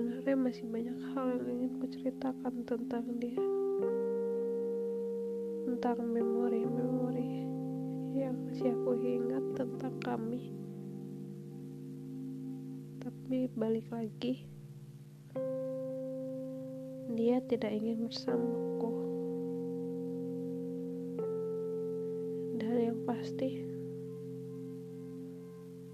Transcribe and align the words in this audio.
Sebenarnya 0.00 0.32
masih 0.32 0.64
banyak 0.64 0.98
hal 1.12 1.28
yang 1.28 1.44
ingin 1.60 1.72
kuceritakan 1.76 2.64
tentang 2.64 3.04
dia. 3.20 3.36
Tentang 5.68 6.00
memori-memori 6.08 7.44
yang 8.16 8.32
masih 8.48 8.72
aku 8.80 8.96
ingat 8.96 9.44
tentang 9.60 9.92
kami. 10.00 10.56
Tapi 13.04 13.52
balik 13.52 13.92
lagi, 13.92 14.48
dia 17.12 17.44
tidak 17.44 17.68
ingin 17.68 18.08
bersamaku. 18.08 18.92
Dan 22.56 22.72
yang 22.88 23.04
pasti, 23.04 23.68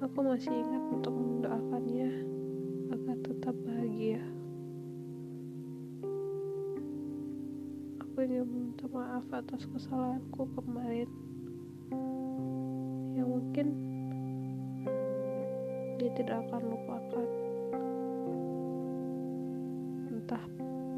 aku 0.00 0.18
masih 0.24 0.56
ingat 0.56 0.84
untuk 0.88 1.12
mendoakannya 1.12 2.39
Ingin 8.20 8.44
meminta 8.44 8.84
maaf 8.92 9.24
atas 9.32 9.64
kesalahanku 9.64 10.44
kemarin 10.52 11.08
yang 13.16 13.24
mungkin 13.32 13.72
dia 15.96 16.12
tidak 16.12 16.44
akan 16.44 16.68
lupakan. 16.68 17.26
Entah 20.12 20.44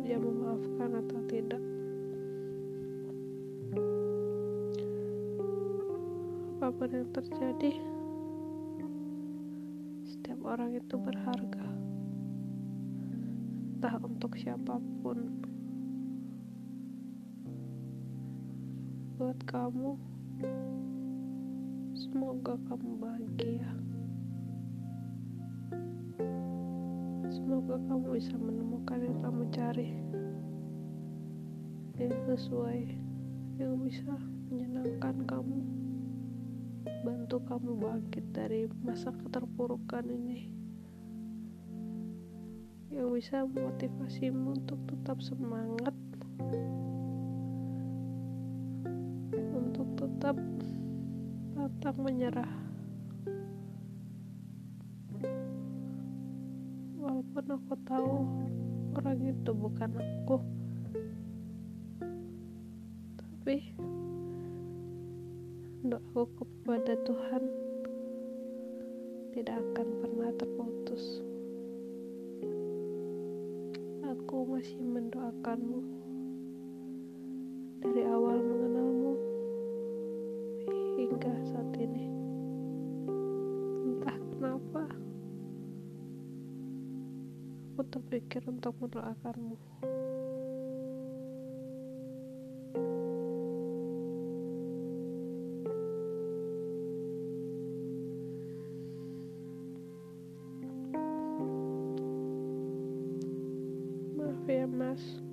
dia 0.02 0.18
memaafkan 0.18 0.90
atau 0.98 1.18
tidak. 1.30 1.62
Apa 6.58 6.74
pun 6.74 6.90
yang 6.90 7.06
terjadi, 7.14 7.72
setiap 10.10 10.42
orang 10.42 10.74
itu 10.74 10.98
berharga. 10.98 11.70
Entah 13.78 13.94
untuk 14.02 14.34
siapa 14.34 14.82
pun. 15.06 15.38
Buat 19.22 19.38
kamu, 19.46 19.94
semoga 21.94 22.58
kamu 22.66 22.90
bahagia. 22.98 23.70
Semoga 27.30 27.78
kamu 27.86 28.18
bisa 28.18 28.34
menemukan 28.34 28.98
yang 28.98 29.22
kamu 29.22 29.42
cari 29.54 29.94
yang 32.02 32.18
sesuai, 32.34 32.98
yang 33.62 33.78
bisa 33.86 34.10
menyenangkan 34.50 35.14
kamu, 35.22 35.58
bantu 37.06 37.38
kamu 37.46 37.78
bangkit 37.78 38.26
dari 38.34 38.66
masa 38.82 39.14
keterpurukan 39.14 40.02
ini, 40.02 40.50
yang 42.90 43.06
bisa 43.14 43.46
memotivasimu 43.46 44.58
untuk 44.58 44.82
tetap 44.90 45.22
semangat, 45.22 45.94
tetap 50.22 50.38
pantang 51.58 51.98
menyerah. 51.98 52.54
walaupun 56.94 57.44
aku 57.50 57.74
tahu 57.82 58.14
orang 58.94 59.18
itu 59.18 59.50
bukan 59.50 59.90
aku 59.98 60.38
tapi 63.18 63.74
doaku 65.90 66.22
kepada 66.38 66.94
Tuhan 67.02 67.42
tidak 69.34 69.58
akan 69.58 69.88
pernah 70.06 70.30
terputus 70.38 71.18
aku 74.06 74.46
masih 74.54 74.78
mendoakanmu 74.86 75.82
dari 77.82 78.06
awal 78.06 78.41
aku 87.72 87.88
terpikir 87.88 88.44
untuk 88.44 88.76
mendoakanmu. 88.84 89.56
Maaf 104.20 104.44
ya, 104.44 104.68
Mas. 104.68 105.31